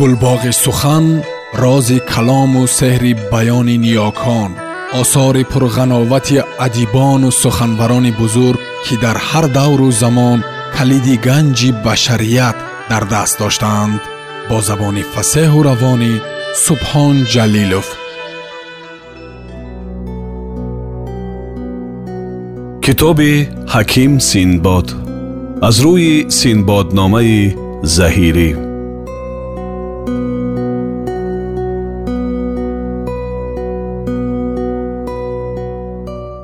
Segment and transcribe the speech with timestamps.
[0.00, 1.22] گلباغ سخن
[1.54, 4.50] راز کلام و سحر بیان نیاکان
[4.92, 10.44] آثار پرغناوت ادیبان و سخنوران بزرگ که در هر دور و زمان
[10.78, 12.54] کلید گنج بشریت
[12.90, 14.00] در دست داشتند
[14.50, 16.20] با زبان فسه و روانی
[16.56, 17.88] سبحان جلیلوف
[22.82, 23.20] کتاب
[23.68, 24.92] حکیم سینباد
[25.62, 28.67] از روی سینباد نامه زهیری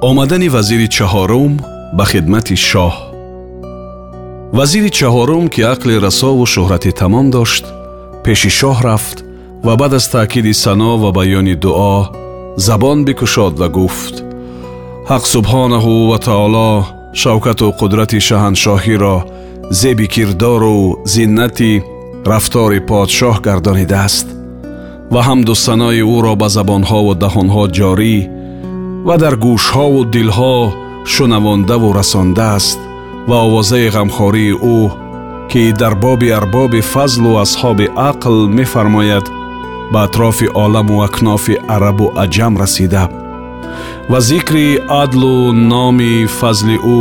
[0.08, 1.52] омадани вазири чаҳорум
[1.96, 2.92] ба хидмати шоҳ
[4.56, 7.64] вазири чаҳорум ки ақли расову шӯҳрати тамом дошт
[8.24, 9.18] пеши шоҳ рафт
[9.66, 11.96] ва баъд аз таъкиди сано ва баёни дуо
[12.66, 14.14] забон бикушод ва гуфт
[15.10, 16.70] ҳақ субҳонаҳу ва таоло
[17.22, 19.16] шавкату қудрати шаҳаншоҳиро
[19.80, 20.80] зеби кирдору
[21.14, 21.82] зиннати
[22.30, 24.26] рафтори подшоҳ гардонидааст
[25.14, 28.16] ва ҳамду санои ӯро ба забонҳову даҳонҳо ҷорӣ
[29.08, 30.56] ва дар гӯшҳову дилҳо
[31.12, 32.78] шунавондаву расондааст
[33.30, 34.78] ва овозаи ғамхории ӯ
[35.50, 39.26] ки дар боби арбоби фазлу асҳоби ақл мефармояд
[39.92, 43.04] ба атрофи оламу акнофи арабу аҷам расида
[44.10, 44.66] ва зикри
[45.02, 45.34] адлу
[45.72, 47.00] номи фазли ӯ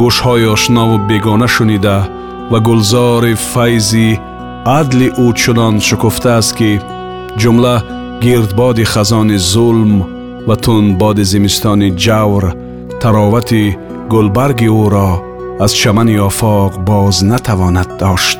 [0.00, 1.96] гӯшҳои ошнову бегона шунида
[2.50, 4.08] ва гулзори файзи
[4.80, 6.70] адли ӯ чунон шукуфтааст ки
[7.40, 7.74] ҷумла
[8.22, 9.92] гирдбоди хазони зулм
[10.48, 12.54] و تون باد زمستان جور
[13.00, 13.54] تراوت
[14.10, 15.22] گلبرگ او را
[15.60, 18.38] از چمن افاق باز نتواند داشت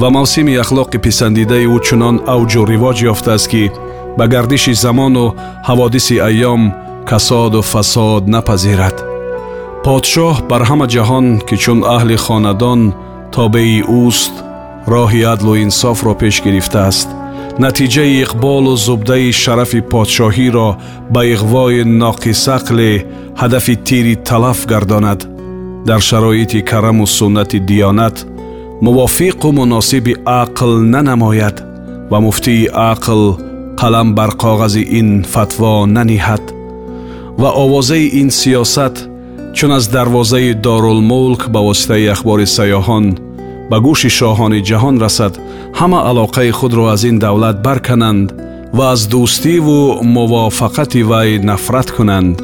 [0.00, 3.72] و موسم اخلاق پیسندیده او چنان اوج و رواج یافته است که
[4.18, 5.32] به گردش زمان و
[5.64, 6.74] حوادث ایام
[7.12, 9.02] کساد و فساد نپذیرد
[9.84, 12.94] پادشاه بر همه جهان که چون اهل خاندان
[13.32, 14.32] تابعی اوست
[14.86, 17.08] راهی عدل و انصاف را پیش گرفته است
[17.64, 20.68] натиҷаи иқболу зубдаи шарафи подшоҳиро
[21.14, 22.90] ба иғвои ноқисақли
[23.40, 25.20] ҳадафи тири талаф гардонад
[25.88, 28.16] дар шароити караму суннати диёнат
[28.86, 31.56] мувофиқу муносиби ақл нанамояд
[32.10, 33.20] ва муфтии ақл
[33.80, 36.44] қалам бар коғази ин фатво наниҳад
[37.40, 38.94] ва овозаи ин сиёсат
[39.56, 43.04] чун аз дарвозаи дорулмулк ба воситаи ахбори сайёҳон
[43.70, 45.34] ба гӯши шоҳони ҷаҳон расад
[45.80, 48.28] ҳама алоқаи худро аз ин давлат баркананд
[48.76, 49.80] ва аз дӯстиву
[50.16, 52.36] мувофақати вай нафрат кунанд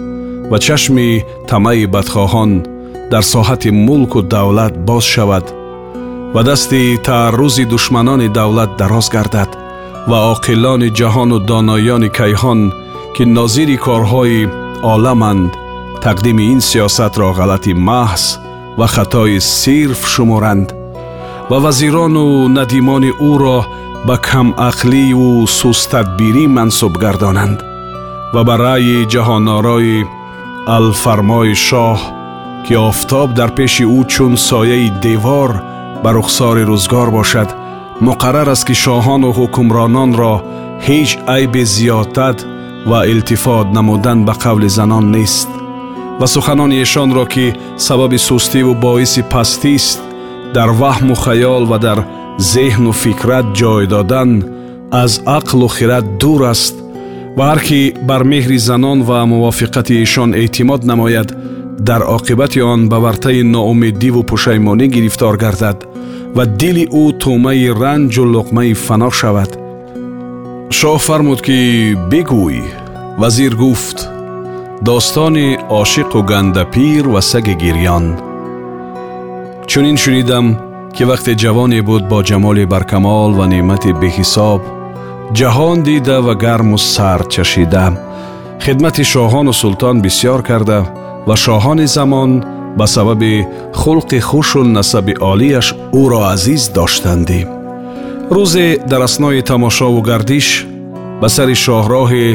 [0.51, 2.53] ва чашми тамаи бадхоҳон
[3.13, 5.47] дар соҳати мулку давлат боз шавад
[6.35, 9.51] ва дасти таъаррузи душманони давлат дароз гардад
[10.11, 12.61] ва оқилони ҷаҳону доноёни кайҳон
[13.17, 14.39] ки нозири корҳои
[14.95, 15.51] оламанд
[16.07, 18.25] тақдими ин сиёсатро ғалати маҳз
[18.79, 20.67] ва хатои сирф шуморанд
[21.51, 23.67] و وزیران و ندیمان او را
[24.07, 27.63] با کم اخلی و سوست تدبیری منصوب گردانند
[28.35, 29.49] و برای جهان
[30.67, 32.13] الفرمای شاه
[32.69, 35.63] که آفتاب در پیش او چون سایه دیوار
[36.03, 37.47] بر اخصار روزگار باشد
[38.01, 40.45] مقرر است که شاهان و حکمرانان را
[40.81, 42.45] هیچ عیب زیادت
[42.87, 45.49] و التفاد نمودن به قول زنان نیست
[46.21, 50.01] و سخنان ایشان را که سبب سستی و باعث پستی است
[50.57, 51.99] дар ваҳму хаёл ва дар
[52.53, 54.31] зеҳну фикрат ҷой додан
[55.03, 56.75] аз ақлу хират дур аст
[57.39, 61.29] ва ҳар кӣ бар меҳри занон ва мувофиқати эшон эътимод намояд
[61.89, 65.79] дар оқибати он ба вартаи ноумедиву пушаймонӣ гирифтор гардад
[66.37, 69.51] ва дили ӯ тӯмаи ранҷу луқмаи фано шавад
[70.79, 71.59] шоҳ фармуд ки
[72.11, 72.57] бигӯй
[73.23, 73.99] вазир гуфт
[74.89, 75.49] достони
[75.83, 78.07] ошиқу гандапир ва саги гирён
[79.71, 80.57] чунин шунидам
[80.95, 84.61] ки вақте ҷавоне буд бо ҷамоли баркамол ва неъмати беҳисоб
[85.39, 87.87] ҷаҳон дида ва гарму сард чашида
[88.65, 90.79] хидмати шоҳону султон бисьёр карда
[91.29, 92.31] ва шоҳони замон
[92.79, 93.35] ба сабаби
[93.81, 95.67] хулқи хушу насаби олияш
[96.03, 97.41] ӯро азиз доштандӣ
[98.35, 100.49] рӯзе дар аснои тамошову гардиш
[101.21, 102.27] ба сари шоҳроҳи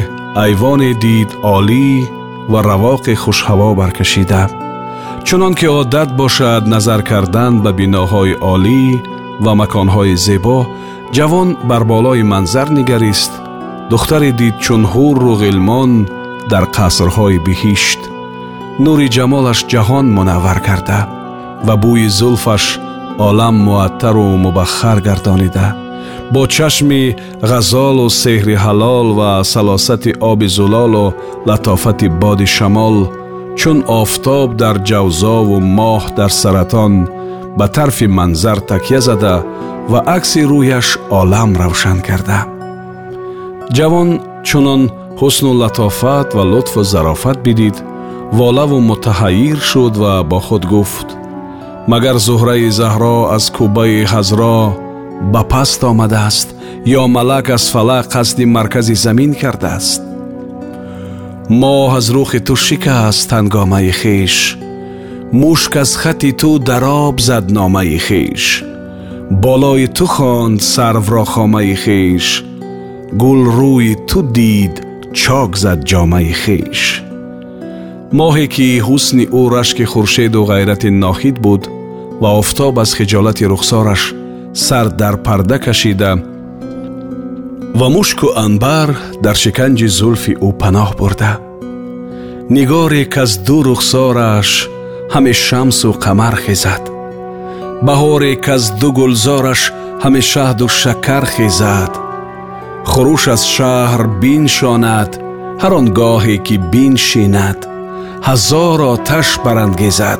[0.46, 1.88] айвоне дид олӣ
[2.52, 4.42] ва равоқи хушҳаво баркашида
[5.30, 8.84] чунон ки одат бошад назар кардан ба биноҳои олӣ
[9.46, 10.60] ва маконҳои зебо
[11.18, 13.32] ҷавон бар болои манзар нигарист
[13.92, 15.92] духтаре дид чун ҳурру ғилмон
[16.52, 18.02] дар қасрҳои биҳишт
[18.86, 21.00] нури ҷамолаш ҷаҳон мунаввар карда
[21.68, 22.64] ва бӯи зулфаш
[23.28, 25.68] олам муаттару мубаххар гардонида
[26.34, 27.04] бо чашми
[27.52, 31.06] ғазолу сеҳри ҳалол ва салосати оби зулолу
[31.48, 32.98] латофати боди шамол
[33.60, 37.08] چون آفتاب در جوزا و ماه در سرطان
[37.58, 39.44] به طرف منظر تکیه زده
[39.90, 42.46] و عکس رویش عالم روشن کرده
[43.72, 47.84] جوان چونان حسن و لطافت و لطف و ظرافت بدید
[48.34, 51.06] والا و متحیر شد و با خود گفت
[51.88, 54.78] مگر زهره زهرا از کوبه حزرا
[55.34, 56.56] به پست آمده است
[56.86, 60.02] یا ملک از فلا قصد مرکز زمین کرده است
[61.52, 62.56] ماه از روخ تو
[62.90, 64.58] است هنگامه خیش
[65.34, 68.64] مشک از ختی تو در زد نامه خیش
[69.32, 72.44] بالای تو خواند سرو را خامه خیش
[73.20, 77.02] گل روی تو دید چاک زد جامه خیش
[78.14, 81.68] ماهی که حسن او رشک خورشید و غیرت ناخید بود
[82.22, 84.14] و افتاب از خجالت رخسارش
[84.54, 86.16] سر در پرده کشیده
[87.80, 88.90] و مشک و انبر
[89.24, 91.40] در شکنج زلف او پناه برده
[92.50, 94.68] نگاری که از دو رخسارش
[95.12, 96.90] همه شمس و قمر خیزد
[97.86, 99.72] بهاری که از دو گلزارش
[100.04, 101.90] همه شهد و شکر خیزد
[102.84, 105.18] خروش از شهر بین شاند
[105.60, 105.86] هر
[106.38, 107.66] که بین شیند
[108.24, 110.20] هزار آتش برانگیزد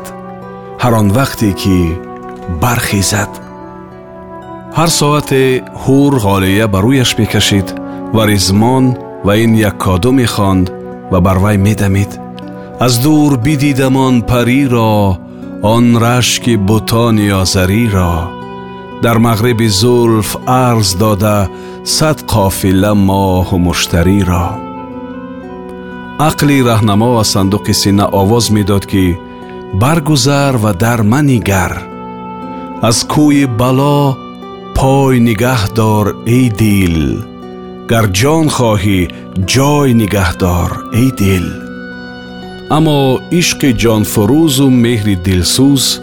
[0.80, 2.00] هر آن وقتی که
[2.62, 3.49] برخیزد
[4.82, 5.44] ҳар соате
[5.84, 7.68] ҳур ғолия ба рӯяш мекашид
[8.16, 8.86] ва ризмон
[9.28, 10.66] ва ин яккаду мехонд
[11.12, 12.12] ва бар вай медамид
[12.86, 14.92] аз дур бидидамон париро
[15.76, 18.14] он рашки бутони озариро
[19.04, 20.30] дар мағриби зулф
[20.68, 21.38] арз дода
[21.96, 24.46] сад қофила моҳу муштариро
[26.30, 29.18] ақли раҳнамо аз сандуқи сина овоз медод ки
[29.82, 31.74] баргузар ва дар манигар
[32.90, 34.00] аз кӯи бало
[34.80, 37.22] پای نگه دار ای دیل
[37.90, 39.08] گر جان خواهی
[39.46, 41.52] جای نگه دار ای دیل
[42.72, 46.00] اما عشق جان فروز و مهر دلسوز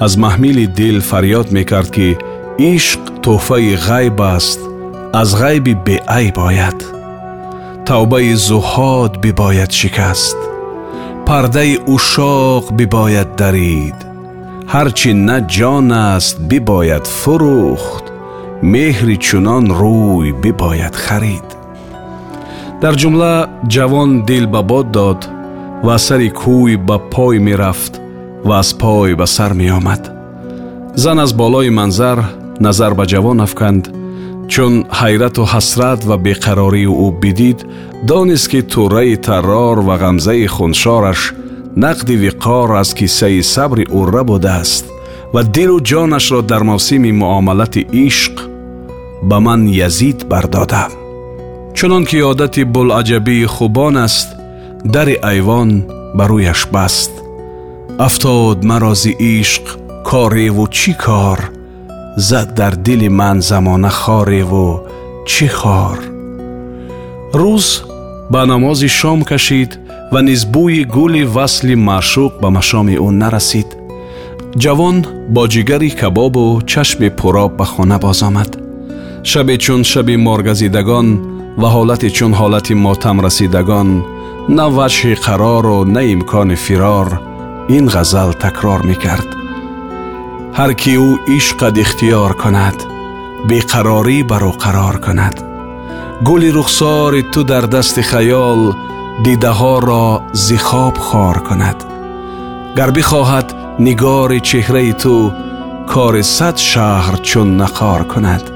[0.00, 2.18] از محمیل دل فریاد میکرد که
[2.58, 4.58] عشق توفه غیب است
[5.14, 6.84] از غیب به ای باید
[7.86, 10.36] توبه زهاد بی باید شکست
[11.26, 13.94] پرده اشاق بی باید درید
[14.68, 16.60] هرچی نه جان است بی
[17.04, 18.09] فروخت
[18.62, 21.44] меҳри чунон рӯй бибояд харид
[22.82, 23.34] дар ҷумла
[23.74, 25.20] ҷавон дил ба бод дод
[25.86, 27.92] ва сари кӯй ба пой мерафт
[28.48, 30.02] ва аз пой ба сар меомад
[31.02, 32.18] зан аз болои манзар
[32.64, 33.84] назар ба ҷавон афканд
[34.52, 37.58] чун ҳайрату ҳасрат ва беқарорию ӯ бидид
[38.10, 41.20] донист ки тӯрраи таррор ва ғамзаи хуншораш
[41.82, 44.84] нақди виқор аз киссаи сабри урра будааст
[45.34, 48.36] ва дилу ҷонашро дар мавсими муомалати ишқ
[49.22, 50.90] ба ман язид бардодам
[51.74, 54.28] чунон ки одати булаҷабии хубон аст
[54.84, 55.70] дари айвон
[56.16, 57.10] ба рӯяш баст
[58.06, 59.66] афтод марози ишқ
[60.08, 61.40] кореву чӣ кор
[62.28, 64.70] зад дар дили ман замона хореву
[65.30, 65.98] чӣ хор
[67.40, 67.66] рӯз
[68.32, 69.72] ба намози шом кашид
[70.12, 73.68] ва низ бӯи гули васли маъшуқ ба машоми ӯ нарасид
[74.62, 74.96] ҷавон
[75.34, 78.50] бо ҷигари кабобу чашми пуроб ба хона боз омад
[79.22, 81.20] شب چون شب مارگزیدگان
[81.58, 84.04] و حالت چون حالت ماتم رسیدگان
[84.48, 87.20] نه قرار و نه امکان فرار
[87.68, 89.26] این غزل تکرار میکرد
[90.54, 92.74] هر کی او عشق قد اختیار کند
[93.48, 95.40] بی قراری بر او قرار کند
[96.24, 98.72] گلی رخسار تو در دست خیال
[99.24, 101.76] دیده ها را ز خواب خار کند
[102.76, 105.30] گر بخواهد نگار چهره تو
[105.86, 108.50] کار صد شهر چون نخار کند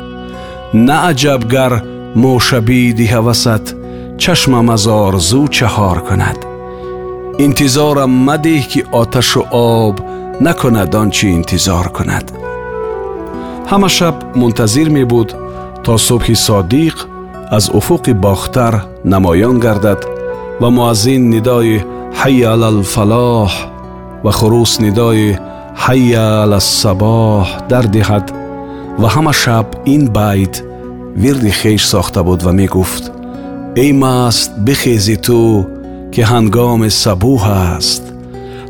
[0.75, 1.83] ناعجبگر
[2.17, 3.77] مو شب هواست
[4.19, 6.37] چشم مزار زو چهار کند
[7.39, 9.95] انتظارم مده که آتش و آب
[10.41, 12.33] نکند آنچ انتظار کند
[13.67, 15.33] هم شب منتظر می بود
[15.83, 16.95] تا صبح صادق
[17.51, 20.05] از افق باختر نمایان گردد
[20.61, 21.81] و معزین ندای
[22.15, 23.53] حی علی الفلاح
[24.25, 25.39] و خروس ندای
[25.75, 28.33] حی علی الصباح در دهد
[29.01, 30.55] ва ҳама шаб ин байт
[31.23, 33.05] вирди хеш сохта буд ва мегуфт
[33.85, 35.43] эй маст бихези ту
[36.15, 37.43] ки ҳангоми сабӯҳ
[37.77, 38.03] аст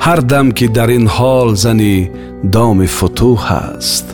[0.06, 1.96] ҳар дам ки дар ин ҳол зани
[2.54, 4.06] доми футӯҳ аст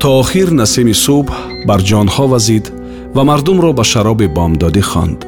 [0.00, 1.28] то охир насими субҳ
[1.68, 2.64] бар ҷонҳо вазид
[3.16, 5.20] ва мардумро ба шароби бомдодӣ хонд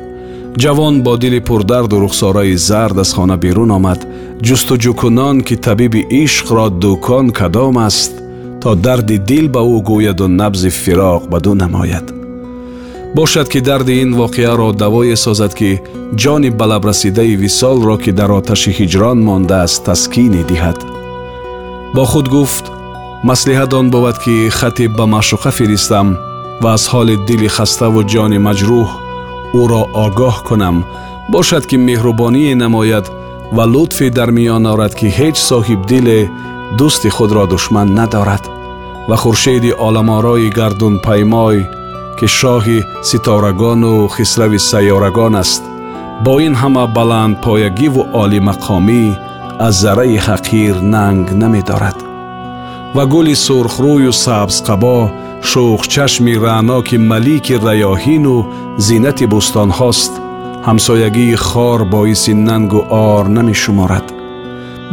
[0.62, 4.00] ҷавон бо дили пурдарду рухсораи зард аз хона берун омад
[4.46, 8.12] ҷустуҷӯкунон ки табиби ишқро дӯкон кадом аст
[8.64, 12.06] то дарди дил ба ӯ гӯяду набзи фироқ ба ду намояд
[13.16, 15.70] бошад ки дарди ин воқеаро давое созад ки
[16.22, 20.78] ҷони балабрасидаи висолро ки дар оташи ҳиҷрон мондааст таскинӣ диҳад
[21.94, 22.64] бо худ гуфт
[23.30, 26.06] маслиҳат он бовад ки хате ба маъшуқа фиристам
[26.62, 28.88] ва аз ҳоли дили хаставу ҷони маҷрӯҳ
[29.60, 30.76] ӯро огоҳ кунам
[31.34, 33.06] бошад ки меҳрубоние намояд
[33.56, 36.20] ва лутфе дар миён орад ки ҳеҷ соҳибдиле
[36.78, 38.48] دوست خود را دشمن ندارد
[39.08, 41.64] و خورشید آلمارای گردون پیمای
[42.20, 42.64] که شاه
[43.02, 45.62] ستارگان و خسرو سیارگان است
[46.24, 49.16] با این همه بلند پایگی و عالی مقامی
[49.58, 51.96] از ذره حقیر ننگ نمی دارد
[52.94, 55.10] و گل سرخ روی و سبز قبا
[55.42, 58.44] شوخ چشم رعنا که ملیک ریاهین و
[58.76, 60.20] زینت بستان هاست
[60.66, 64.13] همسایگی خار باعث ننگ و آر نمی شمارد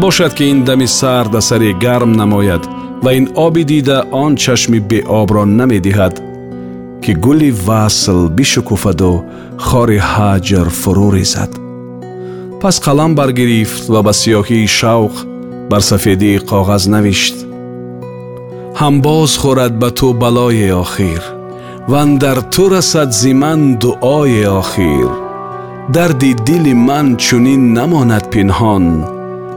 [0.04, 2.64] бошад ки ин дами сард асари гарм намояд
[3.04, 6.16] ва ин оби дида он чашми беобро намедиҳад
[7.04, 9.14] ки гули васл бишукуфаду
[9.68, 11.52] хори ҳаҷр фурӯ резад
[12.62, 15.14] пас қалам баргирифт ва ба сиёҳии шавқ
[15.72, 17.38] бар сафедии коғаз навишт
[18.80, 21.22] ҳам боз хӯрад ба ту балое охир
[21.94, 25.10] ван дар ту расад зиман дуое охир
[25.96, 28.86] дарди дили ман чунин намонад пинҳон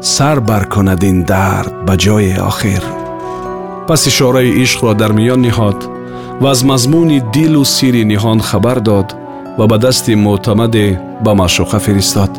[0.04, 2.82] سر بر کند این درد به جای آخر
[3.88, 5.76] پس اشاره عشق را در میان نهاد
[6.40, 9.14] و از مضمون دل و سیر نهان خبر داد
[9.58, 10.70] و به دست معتمد
[11.24, 12.30] به معشوقه فرستاد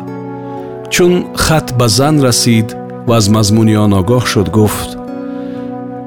[0.90, 4.98] چون خط به زن رسید و از مضمون آن آگاه شد گفت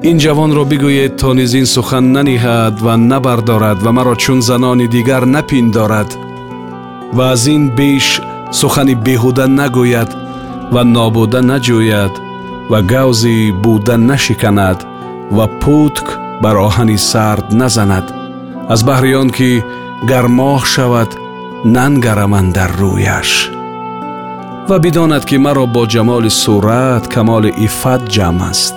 [0.02, 5.24] این جوان را بگوید تا نیز سخن ننیهد و نبردارد و مرا چون زنان دیگر
[5.24, 6.16] نپیندارد
[7.14, 10.29] و از این بیش سخنی بیهوده نگوید
[10.74, 12.12] ва нобуда наҷӯяд
[12.70, 14.78] ва гавзи буда нашиканад
[15.36, 16.06] ва путк
[16.42, 18.06] бар оҳани сард назанад
[18.74, 19.50] аз баҳри он ки
[20.10, 21.10] гармоҳ шавад
[21.76, 23.30] нангараман дар рӯяш
[24.70, 28.74] ва бидонад ки маро бо ҷамоли сурат камоли иффат ҷамъ аст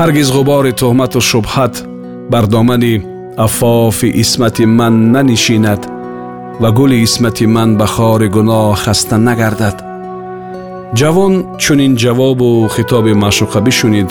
[0.00, 1.74] ҳаргиз ғубори тӯҳмату шубҳат
[2.32, 2.94] бар домани
[3.46, 5.82] афофи исмати ман нанишинад
[6.62, 9.76] ва гули исмати ман ба хори гуноҳ хаста нагардад
[11.00, 14.10] ҷавон чунин ҷавобу хитоби маъшуқабӣ бишунид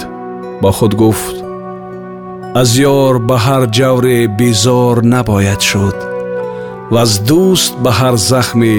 [0.62, 1.36] бо худ гуфт
[2.62, 2.70] аз
[3.04, 5.96] ёр ба ҳар ҷавре безор набояд шуд
[6.94, 8.76] ва аз дӯст ба ҳар захме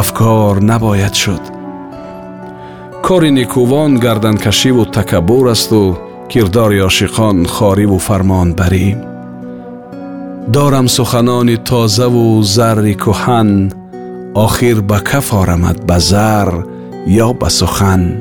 [0.00, 1.42] афкор набояд шуд
[3.04, 5.82] кори некувон гарданкашиву такаббур асту
[6.30, 8.88] кирдори ошиқон хориву фармонбарӣ
[10.54, 13.50] дорам суханони тозаву зарри кӯҳан
[14.46, 16.50] охир ба каф орамад ба зар
[17.06, 18.20] یا به سخن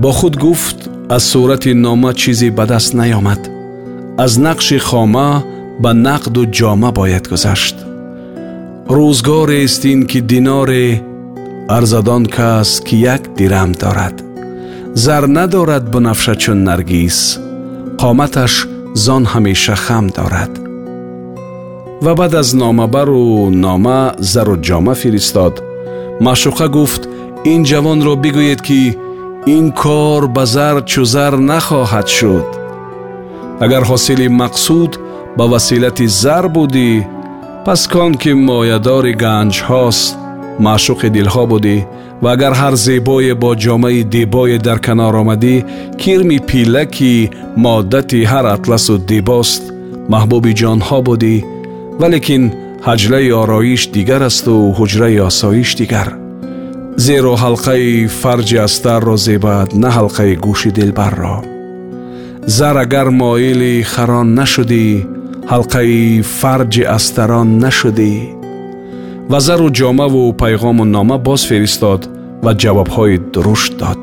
[0.00, 3.48] با خود گفت از صورت نامه چیزی به دست نیامد
[4.18, 5.44] از نقش خامه
[5.82, 7.76] به نقد و جامه باید گذشت
[8.88, 10.70] روزگار است این که دینار
[11.68, 14.22] ارزدان کس که یک دیرم دارد
[14.94, 17.38] زر ندارد بنفشه چون نرگیس
[17.98, 20.50] قامتش زان همیشه خم دارد
[22.02, 25.62] و بعد از نامه بر و نامه زر و جامه فرستاد
[26.20, 27.08] مشوقه گفت
[27.46, 28.96] این جوان را بگوید که
[29.46, 32.44] این کار به زر زر نخواهد شد
[33.60, 34.96] اگر حاصل مقصود
[35.36, 37.06] با وسیلت زر بودی
[37.66, 40.18] پس کان که مایدار گنج هاست
[40.60, 41.86] معشوق دلها بودی
[42.22, 45.64] و اگر هر زیبای با جامعه دیبای در کنار آمدی
[45.98, 49.72] کرم پیلکی مادتی هر اطلس و دیباست
[50.10, 51.44] محبوب جانها بودی
[52.00, 56.14] ولیکن حجله آرایش دیگر است و حجره آسایش دیگر
[56.96, 61.36] зеро ҳалқаи фарҷи астарро зебад на ҳалқаи гӯши дилбарро
[62.56, 64.84] зар агар моили харон нашудӣ
[65.52, 68.12] ҳалқаи фарҷи астарон нашудӣ
[69.30, 72.00] ва зару ҷомаву пайғому нома боз фиристод
[72.44, 74.00] ва ҷавобҳои дурушт дод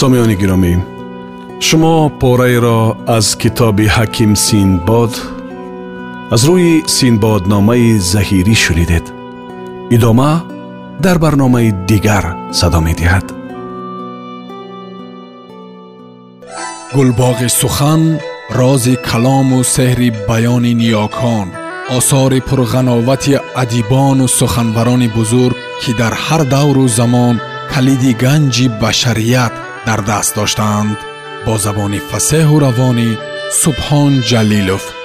[0.00, 0.78] سامیان گرامی
[1.58, 5.16] شما پاره را از کتاب حکیم سینباد
[6.30, 9.12] از روی سینباد نامه زهیری شدیدید
[9.90, 10.40] ادامه
[11.02, 13.32] در برنامه دیگر صدا می دید
[16.96, 21.52] گلباغ سخن راز کلام و سهر بیان نیاکان
[21.88, 27.40] آثار پرغناوت عدیبان و سخنبران بزرگ که در هر دور و زمان
[27.74, 29.52] کلید گنج بشریت
[29.96, 30.96] در دست داشتند
[31.46, 33.18] با زبان فسه و روان
[33.52, 34.99] سبحان جلیلوف